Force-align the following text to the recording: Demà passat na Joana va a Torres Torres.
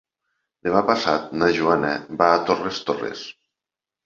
Demà 0.67 0.79
passat 0.87 1.27
na 1.41 1.49
Joana 1.59 1.93
va 2.23 2.31
a 2.39 2.41
Torres 2.49 2.81
Torres. 2.89 3.23